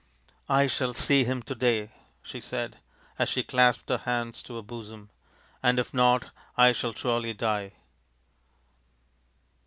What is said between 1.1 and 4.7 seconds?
him to day," she said, as she clasped her hands to her